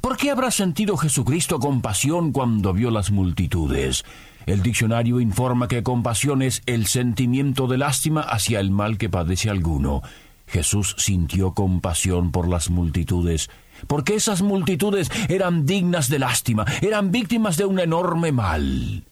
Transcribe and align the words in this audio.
¿Por 0.00 0.16
qué 0.16 0.30
habrá 0.30 0.50
sentido 0.50 0.96
Jesucristo 0.96 1.58
compasión 1.58 2.32
cuando 2.32 2.72
vio 2.72 2.90
las 2.90 3.10
multitudes? 3.10 4.04
El 4.46 4.62
diccionario 4.62 5.20
informa 5.20 5.68
que 5.68 5.82
compasión 5.82 6.42
es 6.42 6.62
el 6.66 6.86
sentimiento 6.86 7.66
de 7.66 7.78
lástima 7.78 8.22
hacia 8.22 8.60
el 8.60 8.70
mal 8.70 8.96
que 8.96 9.08
padece 9.08 9.50
alguno. 9.50 10.02
Jesús 10.46 10.94
sintió 10.98 11.52
compasión 11.52 12.32
por 12.32 12.48
las 12.48 12.70
multitudes, 12.70 13.50
porque 13.86 14.14
esas 14.14 14.40
multitudes 14.40 15.10
eran 15.28 15.66
dignas 15.66 16.08
de 16.08 16.18
lástima, 16.18 16.64
eran 16.80 17.10
víctimas 17.10 17.56
de 17.58 17.66
un 17.66 17.78
enorme 17.78 18.32
mal. 18.32 19.04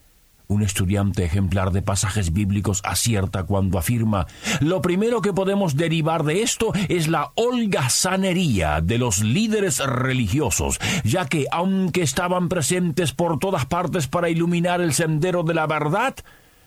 Un 0.48 0.62
estudiante 0.62 1.24
ejemplar 1.24 1.72
de 1.72 1.82
pasajes 1.82 2.32
bíblicos 2.32 2.80
acierta 2.84 3.44
cuando 3.44 3.78
afirma, 3.78 4.28
lo 4.60 4.80
primero 4.80 5.20
que 5.20 5.32
podemos 5.32 5.74
derivar 5.74 6.22
de 6.22 6.42
esto 6.42 6.72
es 6.88 7.08
la 7.08 7.32
holgazanería 7.34 8.80
de 8.80 8.98
los 8.98 9.20
líderes 9.24 9.84
religiosos, 9.84 10.78
ya 11.02 11.26
que 11.26 11.46
aunque 11.50 12.02
estaban 12.02 12.48
presentes 12.48 13.12
por 13.12 13.40
todas 13.40 13.66
partes 13.66 14.06
para 14.06 14.30
iluminar 14.30 14.80
el 14.80 14.94
sendero 14.94 15.42
de 15.42 15.54
la 15.54 15.66
verdad, 15.66 16.14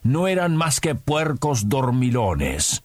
no 0.03 0.27
eran 0.27 0.57
más 0.57 0.81
que 0.81 0.95
puercos 0.95 1.69
dormilones. 1.69 2.83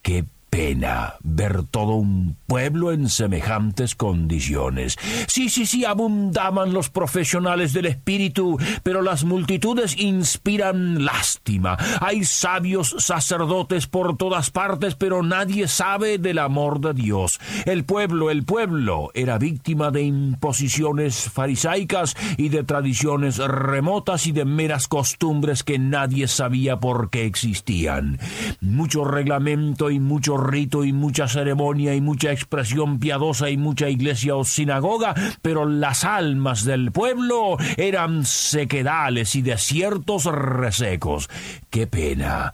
¡Qué 0.00 0.24
pena 0.52 1.14
ver 1.22 1.62
todo 1.64 1.94
un 1.94 2.36
pueblo 2.46 2.92
en 2.92 3.08
semejantes 3.08 3.94
condiciones. 3.94 4.98
Sí, 5.26 5.48
sí, 5.48 5.64
sí, 5.64 5.86
abundaban 5.86 6.74
los 6.74 6.90
profesionales 6.90 7.72
del 7.72 7.86
espíritu, 7.86 8.58
pero 8.82 9.00
las 9.00 9.24
multitudes 9.24 9.98
inspiran 9.98 11.06
lástima. 11.06 11.78
Hay 12.02 12.26
sabios 12.26 12.94
sacerdotes 12.98 13.86
por 13.86 14.18
todas 14.18 14.50
partes, 14.50 14.94
pero 14.94 15.22
nadie 15.22 15.68
sabe 15.68 16.18
del 16.18 16.38
amor 16.38 16.80
de 16.80 16.92
Dios. 16.92 17.40
El 17.64 17.84
pueblo, 17.84 18.30
el 18.30 18.44
pueblo, 18.44 19.10
era 19.14 19.38
víctima 19.38 19.90
de 19.90 20.02
imposiciones 20.02 21.30
farisaicas 21.30 22.14
y 22.36 22.50
de 22.50 22.62
tradiciones 22.62 23.38
remotas 23.38 24.26
y 24.26 24.32
de 24.32 24.44
meras 24.44 24.86
costumbres 24.86 25.62
que 25.62 25.78
nadie 25.78 26.28
sabía 26.28 26.78
por 26.78 27.08
qué 27.08 27.24
existían. 27.24 28.18
Mucho 28.60 29.06
reglamento 29.06 29.90
y 29.90 29.98
mucho 29.98 30.41
rito 30.42 30.84
y 30.84 30.92
mucha 30.92 31.28
ceremonia 31.28 31.94
y 31.94 32.00
mucha 32.00 32.32
expresión 32.32 32.98
piadosa 32.98 33.50
y 33.50 33.56
mucha 33.56 33.88
iglesia 33.88 34.36
o 34.36 34.44
sinagoga, 34.44 35.14
pero 35.42 35.66
las 35.66 36.04
almas 36.04 36.64
del 36.64 36.92
pueblo 36.92 37.56
eran 37.76 38.24
sequedales 38.24 39.34
y 39.36 39.42
desiertos 39.42 40.24
resecos. 40.26 41.28
¡Qué 41.70 41.86
pena! 41.86 42.52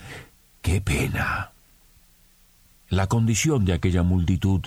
¡Qué 0.63 0.81
pena! 0.81 1.53
La 2.89 3.07
condición 3.07 3.65
de 3.65 3.75
aquella 3.75 4.03
multitud 4.03 4.63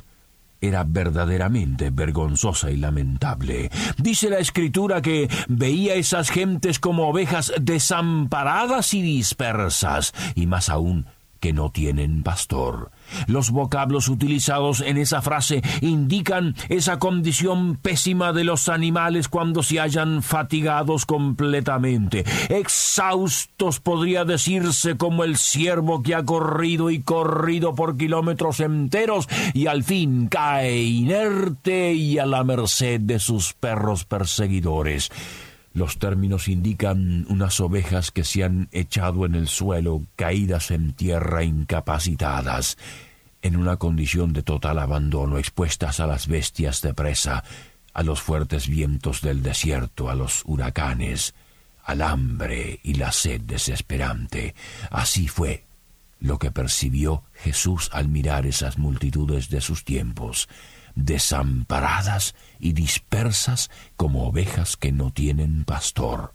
era 0.61 0.83
verdaderamente 0.83 1.89
vergonzosa 1.89 2.69
y 2.69 2.77
lamentable. 2.77 3.71
Dice 3.97 4.29
la 4.29 4.37
escritura 4.37 5.01
que 5.01 5.27
veía 5.47 5.95
esas 5.95 6.29
gentes 6.29 6.79
como 6.79 7.09
ovejas 7.09 7.51
desamparadas 7.59 8.93
y 8.93 9.01
dispersas, 9.01 10.13
y 10.35 10.45
más 10.45 10.69
aún 10.69 11.07
que 11.41 11.51
no 11.51 11.71
tienen 11.71 12.23
pastor. 12.23 12.91
Los 13.27 13.49
vocablos 13.49 14.07
utilizados 14.07 14.79
en 14.79 14.97
esa 14.97 15.21
frase 15.21 15.61
indican 15.81 16.55
esa 16.69 16.99
condición 16.99 17.75
pésima 17.75 18.31
de 18.31 18.45
los 18.45 18.69
animales 18.69 19.27
cuando 19.27 19.63
se 19.63 19.79
hallan 19.79 20.21
fatigados 20.21 21.05
completamente, 21.05 22.23
exhaustos 22.49 23.79
podría 23.79 24.23
decirse 24.23 24.95
como 24.95 25.23
el 25.23 25.35
ciervo 25.35 26.03
que 26.03 26.15
ha 26.15 26.23
corrido 26.23 26.91
y 26.91 27.01
corrido 27.01 27.73
por 27.75 27.97
kilómetros 27.97 28.59
enteros 28.59 29.27
y 29.53 29.67
al 29.67 29.83
fin 29.83 30.27
cae 30.27 30.83
inerte 30.83 31.93
y 31.93 32.19
a 32.19 32.25
la 32.27 32.43
merced 32.43 33.01
de 33.01 33.19
sus 33.19 33.53
perros 33.53 34.05
perseguidores. 34.05 35.11
Los 35.73 35.99
términos 35.99 36.49
indican 36.49 37.25
unas 37.29 37.59
ovejas 37.61 38.11
que 38.11 38.25
se 38.25 38.43
han 38.43 38.67
echado 38.71 39.25
en 39.25 39.35
el 39.35 39.47
suelo, 39.47 40.03
caídas 40.17 40.69
en 40.71 40.93
tierra, 40.93 41.43
incapacitadas, 41.43 42.77
en 43.41 43.55
una 43.55 43.77
condición 43.77 44.33
de 44.33 44.43
total 44.43 44.79
abandono, 44.79 45.37
expuestas 45.37 45.99
a 46.01 46.07
las 46.07 46.27
bestias 46.27 46.81
de 46.81 46.93
presa, 46.93 47.43
a 47.93 48.03
los 48.03 48.21
fuertes 48.21 48.67
vientos 48.67 49.21
del 49.21 49.43
desierto, 49.43 50.09
a 50.09 50.15
los 50.15 50.43
huracanes, 50.45 51.33
al 51.83 52.01
hambre 52.01 52.79
y 52.83 52.95
la 52.95 53.11
sed 53.13 53.41
desesperante. 53.41 54.55
Así 54.89 55.29
fue 55.29 55.63
lo 56.19 56.37
que 56.37 56.51
percibió 56.51 57.23
Jesús 57.33 57.89
al 57.93 58.09
mirar 58.09 58.45
esas 58.45 58.77
multitudes 58.77 59.49
de 59.49 59.61
sus 59.61 59.85
tiempos 59.85 60.47
desamparadas 60.95 62.35
y 62.59 62.73
dispersas 62.73 63.69
como 63.97 64.27
ovejas 64.27 64.77
que 64.77 64.91
no 64.91 65.11
tienen 65.11 65.63
pastor. 65.63 66.33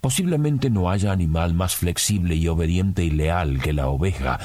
Posiblemente 0.00 0.70
no 0.70 0.90
haya 0.90 1.12
animal 1.12 1.54
más 1.54 1.76
flexible 1.76 2.34
y 2.34 2.48
obediente 2.48 3.04
y 3.04 3.10
leal 3.10 3.60
que 3.60 3.72
la 3.72 3.88
oveja, 3.88 4.38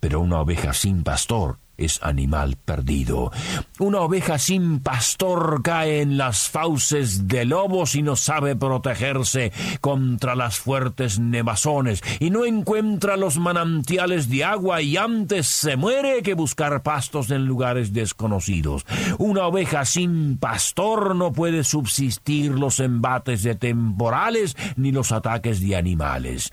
pero 0.00 0.20
una 0.20 0.40
oveja 0.40 0.72
sin 0.72 1.02
pastor 1.04 1.58
es 1.76 2.02
animal 2.02 2.56
perdido. 2.56 3.32
Una 3.78 4.00
oveja 4.00 4.38
sin 4.38 4.80
pastor 4.80 5.62
cae 5.62 6.00
en 6.00 6.16
las 6.16 6.48
fauces 6.48 7.28
de 7.28 7.44
lobos 7.44 7.94
y 7.94 8.02
no 8.02 8.16
sabe 8.16 8.56
protegerse 8.56 9.52
contra 9.80 10.34
las 10.34 10.58
fuertes 10.58 11.18
nevazones 11.18 12.02
y 12.20 12.30
no 12.30 12.44
encuentra 12.44 13.16
los 13.16 13.38
manantiales 13.38 14.28
de 14.28 14.44
agua 14.44 14.82
y 14.82 14.96
antes 14.96 15.46
se 15.46 15.76
muere 15.76 16.22
que 16.22 16.34
buscar 16.34 16.82
pastos 16.82 17.30
en 17.30 17.46
lugares 17.46 17.92
desconocidos. 17.92 18.84
Una 19.18 19.46
oveja 19.46 19.84
sin 19.84 20.38
pastor 20.38 21.16
no 21.16 21.32
puede 21.32 21.64
subsistir 21.64 22.52
los 22.52 22.80
embates 22.80 23.42
de 23.42 23.54
temporales 23.54 24.56
ni 24.76 24.92
los 24.92 25.12
ataques 25.12 25.60
de 25.60 25.76
animales. 25.76 26.52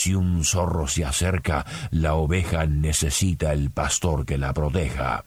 Si 0.00 0.14
un 0.14 0.46
zorro 0.46 0.88
se 0.88 1.04
acerca, 1.04 1.66
la 1.90 2.14
oveja 2.14 2.64
necesita 2.64 3.52
el 3.52 3.70
pastor 3.70 4.24
que 4.24 4.38
la 4.38 4.54
proteja. 4.54 5.26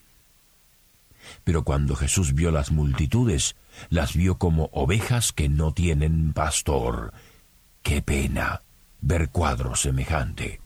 Pero 1.43 1.63
cuando 1.63 1.95
Jesús 1.95 2.33
vio 2.33 2.49
las 2.49 2.71
multitudes, 2.71 3.55
las 3.91 4.15
vio 4.15 4.39
como 4.39 4.71
ovejas 4.73 5.31
que 5.31 5.47
no 5.47 5.75
tienen 5.75 6.33
pastor. 6.33 7.13
Qué 7.83 8.01
pena 8.01 8.63
ver 8.99 9.29
cuadro 9.29 9.75
semejante. 9.75 10.59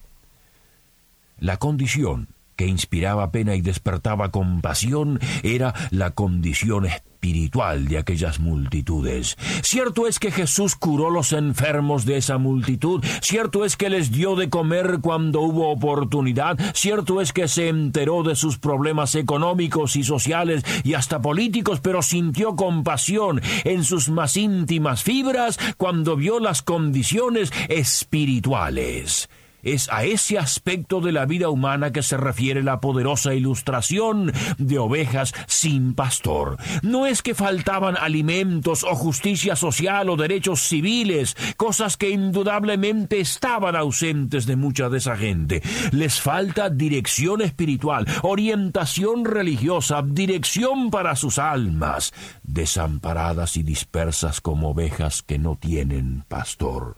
La 1.38 1.58
condición 1.58 2.28
que 2.58 2.66
inspiraba 2.66 3.30
pena 3.30 3.54
y 3.54 3.60
despertaba 3.60 4.32
compasión 4.32 5.20
era 5.44 5.72
la 5.90 6.10
condición 6.10 6.86
espiritual 6.86 7.86
de 7.86 7.98
aquellas 7.98 8.40
multitudes. 8.40 9.36
Cierto 9.62 10.08
es 10.08 10.18
que 10.18 10.32
Jesús 10.32 10.74
curó 10.74 11.08
los 11.08 11.32
enfermos 11.32 12.04
de 12.04 12.16
esa 12.16 12.36
multitud, 12.36 13.04
cierto 13.22 13.64
es 13.64 13.76
que 13.76 13.88
les 13.90 14.10
dio 14.10 14.34
de 14.34 14.50
comer 14.50 14.98
cuando 15.00 15.40
hubo 15.40 15.70
oportunidad, 15.70 16.58
cierto 16.74 17.20
es 17.20 17.32
que 17.32 17.46
se 17.46 17.68
enteró 17.68 18.24
de 18.24 18.34
sus 18.34 18.58
problemas 18.58 19.14
económicos 19.14 19.94
y 19.94 20.02
sociales 20.02 20.64
y 20.82 20.94
hasta 20.94 21.22
políticos, 21.22 21.78
pero 21.80 22.02
sintió 22.02 22.56
compasión 22.56 23.40
en 23.62 23.84
sus 23.84 24.08
más 24.08 24.36
íntimas 24.36 25.04
fibras 25.04 25.60
cuando 25.76 26.16
vio 26.16 26.40
las 26.40 26.62
condiciones 26.62 27.52
espirituales. 27.68 29.28
Es 29.68 29.90
a 29.92 30.04
ese 30.04 30.38
aspecto 30.38 31.02
de 31.02 31.12
la 31.12 31.26
vida 31.26 31.50
humana 31.50 31.92
que 31.92 32.02
se 32.02 32.16
refiere 32.16 32.62
la 32.62 32.80
poderosa 32.80 33.34
ilustración 33.34 34.32
de 34.56 34.78
ovejas 34.78 35.34
sin 35.46 35.92
pastor. 35.92 36.56
No 36.80 37.04
es 37.04 37.20
que 37.20 37.34
faltaban 37.34 37.94
alimentos 37.98 38.82
o 38.82 38.94
justicia 38.94 39.56
social 39.56 40.08
o 40.08 40.16
derechos 40.16 40.60
civiles, 40.60 41.36
cosas 41.58 41.98
que 41.98 42.08
indudablemente 42.08 43.20
estaban 43.20 43.76
ausentes 43.76 44.46
de 44.46 44.56
mucha 44.56 44.88
de 44.88 44.96
esa 44.96 45.18
gente. 45.18 45.60
Les 45.92 46.18
falta 46.18 46.70
dirección 46.70 47.42
espiritual, 47.42 48.06
orientación 48.22 49.26
religiosa, 49.26 50.02
dirección 50.02 50.90
para 50.90 51.14
sus 51.14 51.38
almas, 51.38 52.14
desamparadas 52.42 53.58
y 53.58 53.62
dispersas 53.62 54.40
como 54.40 54.70
ovejas 54.70 55.22
que 55.22 55.38
no 55.38 55.56
tienen 55.56 56.24
pastor. 56.26 56.96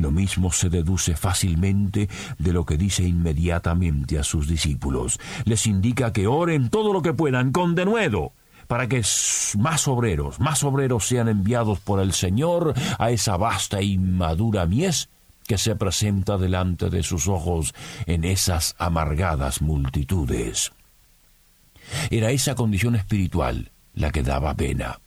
Lo 0.00 0.10
mismo 0.10 0.50
se 0.50 0.70
deduce 0.70 1.14
fácilmente 1.14 2.08
de 2.38 2.52
lo 2.52 2.64
que 2.64 2.78
dice 2.78 3.04
inmediatamente 3.04 4.18
a 4.18 4.24
sus 4.24 4.48
discípulos. 4.48 5.20
Les 5.44 5.66
indica 5.66 6.12
que 6.12 6.26
oren 6.26 6.70
todo 6.70 6.92
lo 6.92 7.02
que 7.02 7.12
puedan 7.12 7.52
con 7.52 7.74
denuedo 7.74 8.32
para 8.66 8.88
que 8.88 9.02
más 9.58 9.88
obreros, 9.88 10.40
más 10.40 10.64
obreros 10.64 11.06
sean 11.06 11.28
enviados 11.28 11.80
por 11.80 12.00
el 12.00 12.12
Señor 12.12 12.72
a 12.98 13.10
esa 13.10 13.36
vasta 13.36 13.82
y 13.82 13.98
madura 13.98 14.64
mies 14.64 15.10
que 15.46 15.58
se 15.58 15.74
presenta 15.74 16.38
delante 16.38 16.88
de 16.88 17.02
sus 17.02 17.26
ojos 17.26 17.74
en 18.06 18.24
esas 18.24 18.76
amargadas 18.78 19.60
multitudes. 19.60 20.72
Era 22.10 22.30
esa 22.30 22.54
condición 22.54 22.94
espiritual 22.94 23.72
la 23.92 24.12
que 24.12 24.22
daba 24.22 24.54
pena. 24.54 25.00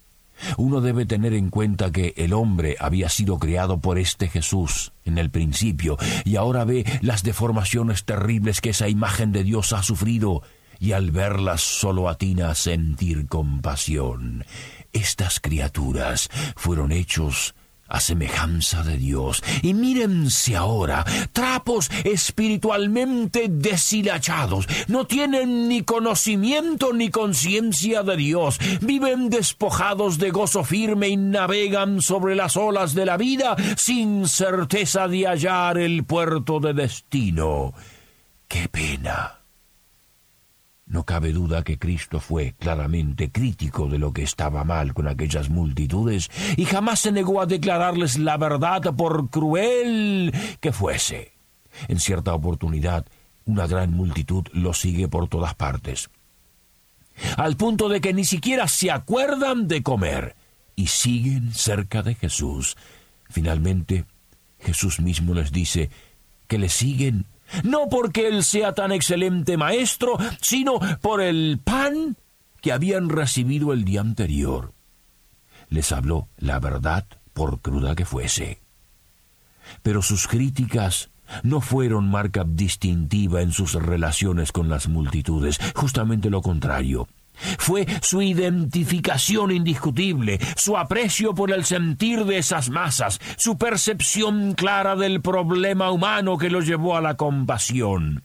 Uno 0.58 0.82
debe 0.82 1.06
tener 1.06 1.34
en 1.34 1.50
cuenta 1.50 1.92
que 1.92 2.14
el 2.18 2.34
hombre 2.34 2.76
había 2.80 3.10
sido 3.10 3.40
creado 3.40 3.80
por 3.80 4.00
este 4.00 4.28
Jesús 4.28 4.92
en 5.06 5.18
el 5.18 5.30
principio 5.30 5.98
y 6.26 6.36
ahora 6.36 6.66
ve 6.66 6.86
las 7.02 7.24
deformaciones 7.24 8.06
terribles 8.06 8.62
que 8.62 8.70
esa 8.72 8.88
imagen 8.90 9.32
de 9.32 9.44
Dios 9.44 9.74
ha 9.74 9.84
sufrido 9.84 10.42
y 10.80 10.92
al 10.92 11.12
verlas 11.12 11.62
solo 11.62 12.10
atina 12.10 12.50
a 12.50 12.56
sentir 12.56 13.28
compasión. 13.28 14.46
Estas 14.92 15.40
criaturas 15.40 16.30
fueron 16.56 16.92
hechos 16.92 17.56
a 17.94 18.00
semejanza 18.00 18.84
de 18.84 18.98
Dios. 18.98 19.42
Y 19.62 19.74
mírense 19.74 20.58
ahora, 20.58 21.06
trapos 21.32 21.90
espiritualmente 22.04 23.46
deshilachados. 23.50 24.68
No 24.88 25.06
tienen 25.06 25.70
ni 25.70 25.84
conocimiento 25.84 26.92
ni 26.92 27.10
conciencia 27.10 28.04
de 28.04 28.18
Dios. 28.18 28.60
Viven 28.82 29.30
despojados 29.30 30.18
de 30.18 30.32
gozo 30.32 30.64
firme 30.64 31.08
y 31.08 31.18
navegan 31.18 32.02
sobre 32.02 32.36
las 32.36 32.58
olas 32.58 32.96
de 32.96 33.06
la 33.06 33.16
vida 33.16 33.56
sin 33.78 34.28
certeza 34.28 35.08
de 35.08 35.28
hallar 35.28 35.78
el 35.78 36.04
puerto 36.04 36.60
de 36.60 36.74
destino. 36.74 37.74
¡Qué 38.48 38.68
pena! 38.70 39.43
No 40.86 41.06
cabe 41.06 41.32
duda 41.32 41.64
que 41.64 41.80
Cristo 41.80 42.20
fue 42.20 42.56
claramente 42.60 43.32
crítico 43.32 43.88
de 43.88 43.98
lo 43.98 44.12
que 44.12 44.24
estaba 44.24 44.64
mal 44.64 44.94
con 44.94 45.08
aquellas 45.08 45.50
multitudes 45.50 46.30
y 46.58 46.66
jamás 46.66 47.00
se 47.00 47.12
negó 47.12 47.42
a 47.42 47.46
declararles 47.46 48.20
la 48.20 48.38
verdad 48.38 48.94
por 48.96 49.30
cruel 49.30 50.34
que 50.60 50.72
fuese. 50.72 51.32
En 51.88 52.00
cierta 52.00 52.34
oportunidad, 52.34 53.06
una 53.46 53.66
gran 53.66 53.92
multitud 53.92 54.46
lo 54.52 54.74
sigue 54.74 55.08
por 55.08 55.28
todas 55.28 55.56
partes, 55.56 56.10
al 57.38 57.56
punto 57.58 57.90
de 57.90 58.02
que 58.02 58.14
ni 58.14 58.26
siquiera 58.26 58.68
se 58.68 58.92
acuerdan 58.92 59.68
de 59.68 59.84
comer 59.84 60.36
y 60.76 60.88
siguen 60.88 61.54
cerca 61.54 62.04
de 62.04 62.16
Jesús. 62.16 62.78
Finalmente, 63.30 64.06
Jesús 64.60 65.00
mismo 65.00 65.34
les 65.34 65.52
dice 65.52 65.90
que 66.48 66.58
le 66.58 66.70
siguen 66.70 67.26
no 67.64 67.90
porque 67.90 68.28
él 68.28 68.44
sea 68.44 68.74
tan 68.74 68.92
excelente 68.92 69.58
maestro, 69.58 70.18
sino 70.42 70.80
por 71.02 71.22
el 71.22 71.60
pan 71.64 72.18
que 72.62 72.72
habían 72.72 73.10
recibido 73.10 73.74
el 73.74 73.84
día 73.84 74.02
anterior. 74.02 74.74
Les 75.70 75.92
habló 75.92 76.30
la 76.38 76.60
verdad 76.60 77.06
por 77.34 77.62
cruda 77.62 77.96
que 77.96 78.06
fuese. 78.06 78.62
Pero 79.82 80.02
sus 80.02 80.28
críticas 80.28 81.10
no 81.42 81.62
fueron 81.62 82.10
marca 82.10 82.44
distintiva 82.46 83.42
en 83.42 83.52
sus 83.52 83.74
relaciones 83.74 84.52
con 84.52 84.70
las 84.70 84.88
multitudes, 84.88 85.60
justamente 85.76 86.30
lo 86.30 86.42
contrario. 86.42 87.08
Fue 87.58 87.86
su 88.02 88.22
identificación 88.22 89.52
indiscutible, 89.52 90.40
su 90.56 90.78
aprecio 90.78 91.34
por 91.34 91.52
el 91.52 91.66
sentir 91.66 92.26
de 92.26 92.38
esas 92.38 92.70
masas, 92.70 93.20
su 93.38 93.58
percepción 93.58 94.54
clara 94.54 94.96
del 94.96 95.22
problema 95.22 95.92
humano 95.92 96.38
que 96.38 96.50
lo 96.50 96.62
llevó 96.62 96.96
a 96.96 97.02
la 97.02 97.16
compasión. 97.16 98.24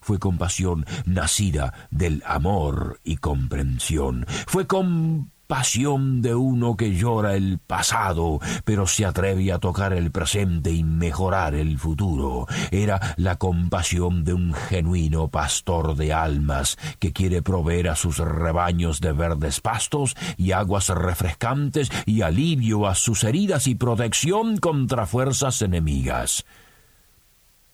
Fue 0.00 0.18
compasión 0.18 0.84
nacida 1.06 1.72
del 1.90 2.22
amor 2.26 3.00
y 3.04 3.16
comprensión. 3.16 4.26
Fue 4.46 4.66
compasión 4.66 5.32
pasión 5.48 6.20
de 6.20 6.34
uno 6.34 6.76
que 6.76 6.94
llora 6.94 7.34
el 7.34 7.58
pasado, 7.58 8.38
pero 8.64 8.86
se 8.86 9.06
atreve 9.06 9.50
a 9.50 9.58
tocar 9.58 9.94
el 9.94 10.10
presente 10.10 10.70
y 10.70 10.84
mejorar 10.84 11.54
el 11.54 11.78
futuro. 11.78 12.46
Era 12.70 13.14
la 13.16 13.36
compasión 13.36 14.24
de 14.24 14.34
un 14.34 14.52
genuino 14.52 15.28
pastor 15.28 15.96
de 15.96 16.12
almas 16.12 16.76
que 16.98 17.14
quiere 17.14 17.40
proveer 17.40 17.88
a 17.88 17.96
sus 17.96 18.18
rebaños 18.18 19.00
de 19.00 19.12
verdes 19.12 19.60
pastos 19.60 20.14
y 20.36 20.52
aguas 20.52 20.90
refrescantes 20.90 21.90
y 22.04 22.20
alivio 22.20 22.86
a 22.86 22.94
sus 22.94 23.24
heridas 23.24 23.66
y 23.68 23.74
protección 23.74 24.58
contra 24.58 25.06
fuerzas 25.06 25.62
enemigas. 25.62 26.44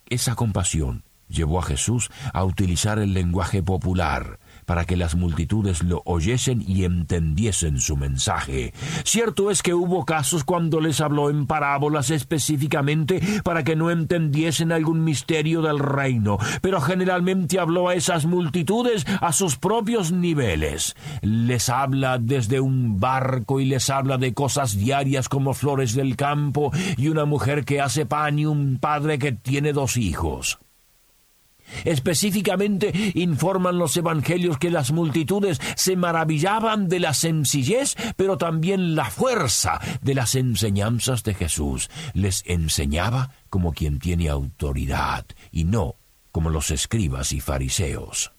Esa 0.08 0.36
compasión 0.36 1.02
llevó 1.28 1.58
a 1.58 1.64
Jesús 1.64 2.10
a 2.32 2.44
utilizar 2.44 2.98
el 2.98 3.14
lenguaje 3.14 3.62
popular, 3.62 4.38
para 4.66 4.84
que 4.84 4.96
las 4.96 5.14
multitudes 5.14 5.82
lo 5.82 6.02
oyesen 6.04 6.64
y 6.66 6.84
entendiesen 6.84 7.80
su 7.80 7.96
mensaje. 7.96 8.72
Cierto 9.04 9.50
es 9.50 9.62
que 9.62 9.74
hubo 9.74 10.04
casos 10.04 10.44
cuando 10.44 10.80
les 10.80 11.00
habló 11.00 11.30
en 11.30 11.46
parábolas 11.46 12.10
específicamente 12.10 13.20
para 13.42 13.64
que 13.64 13.76
no 13.76 13.90
entendiesen 13.90 14.72
algún 14.72 15.04
misterio 15.04 15.62
del 15.62 15.78
reino, 15.78 16.38
pero 16.60 16.80
generalmente 16.80 17.58
habló 17.58 17.88
a 17.88 17.94
esas 17.94 18.26
multitudes 18.26 19.06
a 19.20 19.32
sus 19.32 19.56
propios 19.56 20.12
niveles. 20.12 20.96
Les 21.22 21.68
habla 21.68 22.18
desde 22.18 22.60
un 22.60 23.00
barco 23.00 23.60
y 23.60 23.64
les 23.64 23.90
habla 23.90 24.18
de 24.18 24.34
cosas 24.34 24.76
diarias 24.76 25.28
como 25.28 25.54
flores 25.54 25.94
del 25.94 26.16
campo 26.16 26.72
y 26.96 27.08
una 27.08 27.24
mujer 27.24 27.64
que 27.64 27.80
hace 27.80 28.06
pan 28.06 28.38
y 28.38 28.46
un 28.46 28.78
padre 28.78 29.18
que 29.18 29.32
tiene 29.32 29.72
dos 29.72 29.96
hijos. 29.96 30.58
Específicamente 31.84 32.92
informan 33.14 33.78
los 33.78 33.96
evangelios 33.96 34.58
que 34.58 34.70
las 34.70 34.92
multitudes 34.92 35.60
se 35.76 35.96
maravillaban 35.96 36.88
de 36.88 37.00
la 37.00 37.14
sencillez, 37.14 37.96
pero 38.16 38.38
también 38.38 38.94
la 38.94 39.10
fuerza 39.10 39.80
de 40.02 40.14
las 40.14 40.34
enseñanzas 40.34 41.22
de 41.24 41.34
Jesús. 41.34 41.90
Les 42.12 42.42
enseñaba 42.46 43.30
como 43.50 43.72
quien 43.72 43.98
tiene 43.98 44.28
autoridad 44.28 45.26
y 45.50 45.64
no 45.64 45.96
como 46.32 46.50
los 46.50 46.72
escribas 46.72 47.32
y 47.32 47.40
fariseos. 47.40 48.32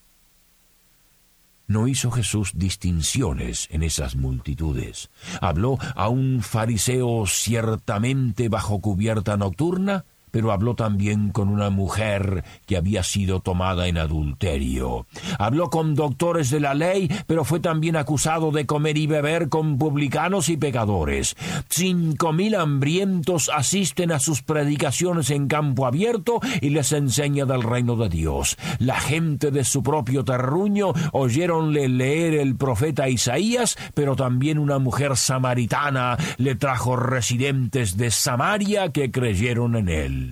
No 1.68 1.88
hizo 1.88 2.12
Jesús 2.12 2.52
distinciones 2.54 3.68
en 3.72 3.82
esas 3.82 4.16
multitudes. 4.16 5.10
Habló 5.42 5.80
a 5.96 6.10
un 6.10 6.42
fariseo 6.44 7.26
ciertamente 7.26 8.50
bajo 8.50 8.82
cubierta 8.82 9.38
nocturna 9.38 10.06
pero 10.36 10.52
habló 10.52 10.76
también 10.76 11.30
con 11.30 11.48
una 11.48 11.70
mujer 11.70 12.44
que 12.66 12.76
había 12.76 13.04
sido 13.04 13.40
tomada 13.40 13.88
en 13.88 13.98
adulterio. 13.98 15.08
Habló 15.40 15.70
con 15.70 15.96
doctores 15.96 16.50
de 16.50 16.60
la 16.60 16.74
ley, 16.74 17.10
pero 17.26 17.46
fue 17.46 17.62
también 17.62 17.96
acusado 17.96 18.52
de 18.52 18.66
comer 18.66 18.98
y 18.98 19.08
beber 19.08 19.48
con 19.48 19.78
publicanos 19.78 20.50
y 20.50 20.58
pecadores. 20.58 21.38
Cinco 21.70 22.34
mil 22.34 22.56
hambrientos 22.56 23.50
asisten 23.50 24.12
a 24.12 24.20
sus 24.20 24.42
predicaciones 24.42 25.30
en 25.30 25.48
campo 25.48 25.86
abierto 25.86 26.42
y 26.60 26.72
les 26.72 26.92
enseña 26.92 27.46
del 27.46 27.64
reino 27.64 27.96
de 27.96 28.10
Dios. 28.10 28.58
La 28.80 29.00
gente 29.00 29.52
de 29.52 29.64
su 29.64 29.84
propio 29.84 30.26
terruño 30.26 30.92
oyéronle 31.14 31.88
leer 31.88 32.34
el 32.34 32.58
profeta 32.58 33.08
Isaías, 33.08 33.78
pero 33.94 34.18
también 34.18 34.60
una 34.60 34.80
mujer 34.80 35.16
samaritana 35.16 36.18
le 36.36 36.56
trajo 36.56 36.98
residentes 36.98 37.96
de 37.96 38.12
Samaria 38.12 38.92
que 38.92 39.12
creyeron 39.12 39.78
en 39.78 39.88
él. 39.88 40.25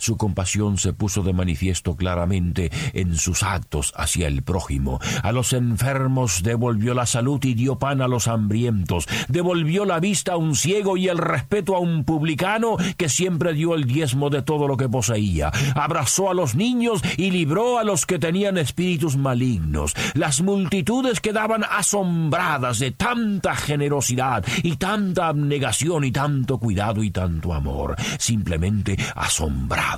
Su 0.00 0.16
compasión 0.16 0.78
se 0.78 0.94
puso 0.94 1.22
de 1.22 1.34
manifiesto 1.34 1.94
claramente 1.94 2.70
en 2.94 3.16
sus 3.16 3.42
actos 3.42 3.92
hacia 3.96 4.28
el 4.28 4.42
prójimo. 4.42 4.98
A 5.22 5.30
los 5.30 5.52
enfermos 5.52 6.42
devolvió 6.42 6.94
la 6.94 7.04
salud 7.04 7.38
y 7.44 7.52
dio 7.52 7.78
pan 7.78 8.00
a 8.00 8.08
los 8.08 8.26
hambrientos. 8.26 9.06
Devolvió 9.28 9.84
la 9.84 10.00
vista 10.00 10.32
a 10.32 10.36
un 10.38 10.56
ciego 10.56 10.96
y 10.96 11.08
el 11.08 11.18
respeto 11.18 11.76
a 11.76 11.80
un 11.80 12.04
publicano 12.04 12.78
que 12.96 13.10
siempre 13.10 13.52
dio 13.52 13.74
el 13.74 13.84
diezmo 13.84 14.30
de 14.30 14.40
todo 14.40 14.66
lo 14.68 14.78
que 14.78 14.88
poseía. 14.88 15.52
Abrazó 15.74 16.30
a 16.30 16.34
los 16.34 16.54
niños 16.54 17.02
y 17.18 17.30
libró 17.30 17.78
a 17.78 17.84
los 17.84 18.06
que 18.06 18.18
tenían 18.18 18.56
espíritus 18.56 19.18
malignos. 19.18 19.94
Las 20.14 20.40
multitudes 20.40 21.20
quedaban 21.20 21.62
asombradas 21.70 22.78
de 22.78 22.92
tanta 22.92 23.54
generosidad 23.54 24.46
y 24.62 24.76
tanta 24.76 25.28
abnegación 25.28 26.04
y 26.04 26.10
tanto 26.10 26.56
cuidado 26.56 27.02
y 27.02 27.10
tanto 27.10 27.52
amor. 27.52 27.96
Simplemente 28.18 28.96
asombradas 29.14 29.89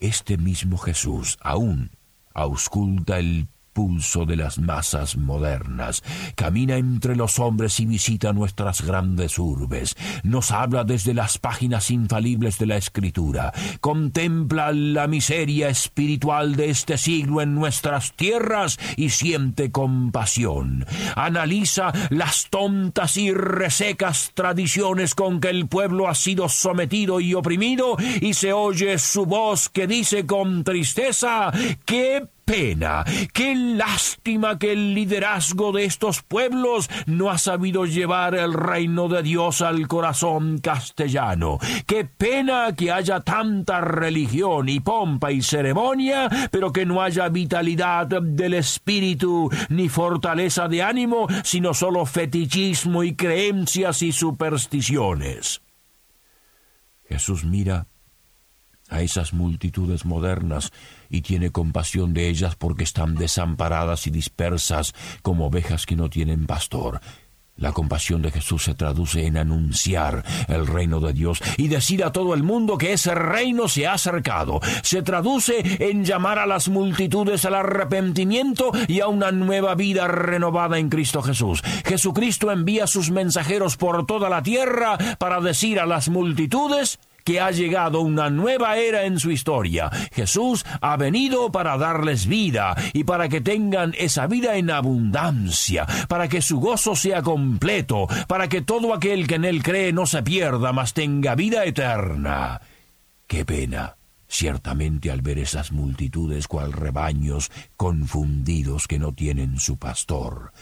este 0.00 0.36
mismo 0.36 0.78
Jesús 0.78 1.38
aún 1.40 1.90
ausculta 2.34 3.18
el 3.18 3.48
pulso 3.78 4.26
de 4.26 4.34
las 4.34 4.58
masas 4.58 5.16
modernas, 5.16 6.02
camina 6.34 6.78
entre 6.78 7.14
los 7.14 7.38
hombres 7.38 7.78
y 7.78 7.86
visita 7.86 8.32
nuestras 8.32 8.82
grandes 8.82 9.38
urbes, 9.38 9.94
nos 10.24 10.50
habla 10.50 10.82
desde 10.82 11.14
las 11.14 11.38
páginas 11.38 11.92
infalibles 11.92 12.58
de 12.58 12.66
la 12.66 12.76
Escritura, 12.76 13.52
contempla 13.80 14.72
la 14.72 15.06
miseria 15.06 15.68
espiritual 15.68 16.56
de 16.56 16.70
este 16.70 16.98
siglo 16.98 17.40
en 17.40 17.54
nuestras 17.54 18.14
tierras 18.14 18.80
y 18.96 19.10
siente 19.10 19.70
compasión, 19.70 20.84
analiza 21.14 21.92
las 22.10 22.48
tontas 22.50 23.16
y 23.16 23.32
resecas 23.32 24.32
tradiciones 24.34 25.14
con 25.14 25.38
que 25.38 25.50
el 25.50 25.68
pueblo 25.68 26.08
ha 26.08 26.16
sido 26.16 26.48
sometido 26.48 27.20
y 27.20 27.34
oprimido 27.34 27.96
y 28.20 28.34
se 28.34 28.52
oye 28.52 28.98
su 28.98 29.24
voz 29.24 29.68
que 29.68 29.86
dice 29.86 30.26
con 30.26 30.64
tristeza, 30.64 31.52
¡qué 31.84 32.26
pena, 32.48 33.04
qué 33.34 33.54
lástima 33.54 34.58
que 34.58 34.72
el 34.72 34.94
liderazgo 34.94 35.70
de 35.70 35.84
estos 35.84 36.22
pueblos 36.22 36.88
no 37.04 37.30
ha 37.30 37.36
sabido 37.36 37.84
llevar 37.84 38.34
el 38.34 38.54
reino 38.54 39.06
de 39.08 39.22
Dios 39.22 39.60
al 39.60 39.86
corazón 39.86 40.56
castellano. 40.56 41.58
Qué 41.86 42.06
pena 42.06 42.74
que 42.74 42.90
haya 42.90 43.20
tanta 43.20 43.82
religión 43.82 44.70
y 44.70 44.80
pompa 44.80 45.30
y 45.30 45.42
ceremonia, 45.42 46.48
pero 46.50 46.72
que 46.72 46.86
no 46.86 47.02
haya 47.02 47.28
vitalidad 47.28 48.06
del 48.06 48.54
espíritu 48.54 49.50
ni 49.68 49.90
fortaleza 49.90 50.68
de 50.68 50.82
ánimo, 50.82 51.26
sino 51.44 51.74
solo 51.74 52.06
fetichismo 52.06 53.04
y 53.04 53.14
creencias 53.14 54.00
y 54.00 54.10
supersticiones. 54.10 55.60
Jesús 57.10 57.44
mira 57.44 57.86
a 58.88 59.02
esas 59.02 59.32
multitudes 59.32 60.04
modernas 60.04 60.72
y 61.10 61.22
tiene 61.22 61.50
compasión 61.50 62.14
de 62.14 62.28
ellas 62.28 62.56
porque 62.56 62.84
están 62.84 63.14
desamparadas 63.14 64.06
y 64.06 64.10
dispersas 64.10 64.94
como 65.22 65.46
ovejas 65.46 65.86
que 65.86 65.96
no 65.96 66.10
tienen 66.10 66.46
pastor. 66.46 67.00
La 67.58 67.72
compasión 67.72 68.22
de 68.22 68.30
Jesús 68.30 68.62
se 68.62 68.74
traduce 68.74 69.26
en 69.26 69.36
anunciar 69.36 70.24
el 70.46 70.66
reino 70.66 71.00
de 71.00 71.12
Dios 71.12 71.40
y 71.56 71.66
decir 71.66 72.04
a 72.04 72.12
todo 72.12 72.32
el 72.34 72.44
mundo 72.44 72.78
que 72.78 72.92
ese 72.92 73.16
reino 73.16 73.66
se 73.66 73.84
ha 73.88 73.94
acercado. 73.94 74.60
Se 74.82 75.02
traduce 75.02 75.90
en 75.90 76.04
llamar 76.04 76.38
a 76.38 76.46
las 76.46 76.68
multitudes 76.68 77.44
al 77.44 77.56
arrepentimiento 77.56 78.70
y 78.86 79.00
a 79.00 79.08
una 79.08 79.32
nueva 79.32 79.74
vida 79.74 80.06
renovada 80.06 80.78
en 80.78 80.88
Cristo 80.88 81.20
Jesús. 81.20 81.62
Jesucristo 81.84 82.52
envía 82.52 82.86
sus 82.86 83.10
mensajeros 83.10 83.76
por 83.76 84.06
toda 84.06 84.30
la 84.30 84.44
tierra 84.44 84.96
para 85.18 85.40
decir 85.40 85.80
a 85.80 85.86
las 85.86 86.08
multitudes 86.08 87.00
que 87.28 87.40
ha 87.40 87.50
llegado 87.50 88.00
una 88.00 88.30
nueva 88.30 88.78
era 88.78 89.04
en 89.04 89.20
su 89.20 89.30
historia. 89.30 89.90
Jesús 90.14 90.64
ha 90.80 90.96
venido 90.96 91.52
para 91.52 91.76
darles 91.76 92.26
vida 92.26 92.74
y 92.94 93.04
para 93.04 93.28
que 93.28 93.42
tengan 93.42 93.92
esa 93.98 94.26
vida 94.26 94.56
en 94.56 94.70
abundancia, 94.70 95.86
para 96.08 96.26
que 96.26 96.40
su 96.40 96.58
gozo 96.58 96.96
sea 96.96 97.20
completo, 97.20 98.06
para 98.28 98.48
que 98.48 98.62
todo 98.62 98.94
aquel 98.94 99.26
que 99.26 99.34
en 99.34 99.44
él 99.44 99.62
cree 99.62 99.92
no 99.92 100.06
se 100.06 100.22
pierda, 100.22 100.72
mas 100.72 100.94
tenga 100.94 101.34
vida 101.34 101.66
eterna. 101.66 102.62
Qué 103.26 103.44
pena 103.44 103.94
ciertamente 104.26 105.10
al 105.10 105.20
ver 105.20 105.38
esas 105.38 105.70
multitudes 105.70 106.48
cual 106.48 106.72
rebaños 106.72 107.50
confundidos 107.76 108.88
que 108.88 108.98
no 108.98 109.12
tienen 109.12 109.58
su 109.58 109.76
pastor. 109.76 110.52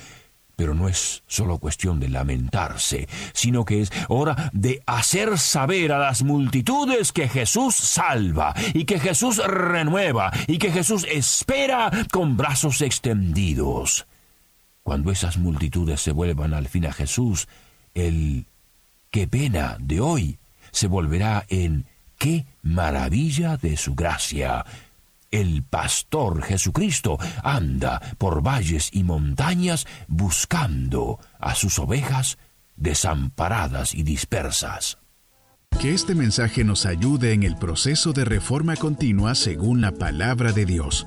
Pero 0.57 0.75
no 0.75 0.89
es 0.89 1.23
solo 1.27 1.59
cuestión 1.59 2.01
de 2.01 2.09
lamentarse, 2.09 3.09
sino 3.35 3.67
que 3.67 3.83
es 3.83 3.93
hora 4.09 4.51
de 4.55 4.83
hacer 4.87 5.39
saber 5.39 5.93
a 5.93 5.99
las 5.99 6.23
multitudes 6.23 7.13
que 7.13 7.29
Jesús 7.29 7.77
salva 7.77 8.55
y 8.73 8.87
que 8.87 8.99
Jesús 8.99 9.37
renueva 9.47 10.33
y 10.47 10.57
que 10.57 10.73
Jesús 10.73 11.07
espera 11.11 11.91
con 12.11 12.39
brazos 12.39 12.81
extendidos. 12.81 14.07
Cuando 14.83 15.11
esas 15.11 15.37
multitudes 15.37 16.01
se 16.01 16.13
vuelvan 16.13 16.55
al 16.55 16.69
fin 16.69 16.87
a 16.87 16.93
Jesús, 16.93 17.49
el 17.95 18.47
qué 19.11 19.27
pena 19.27 19.77
de 19.79 20.01
hoy 20.01 20.39
se 20.71 20.87
volverá 20.87 21.45
en 21.49 21.87
qué 22.19 22.47
maravilla 22.63 23.57
de 23.57 23.77
su 23.77 23.95
gracia 23.95 24.65
el 25.31 25.63
pastor 25.63 26.43
Jesucristo 26.43 27.19
anda 27.43 28.01
por 28.19 28.47
valles 28.47 28.91
y 28.93 29.03
montañas 29.03 29.87
buscando 30.09 31.19
a 31.39 31.55
sus 31.55 31.79
ovejas 31.79 32.39
desamparadas 32.77 33.95
y 33.95 34.03
dispersas. 34.03 34.99
Que 35.81 35.93
este 35.93 36.15
mensaje 36.15 36.65
nos 36.65 36.87
ayude 36.87 37.33
en 37.33 37.43
el 37.43 37.57
proceso 37.57 38.13
de 38.13 38.25
reforma 38.25 38.77
continua 38.77 39.35
según 39.35 39.81
la 39.81 39.93
palabra 39.93 40.53
de 40.53 40.65
Dios. 40.65 41.07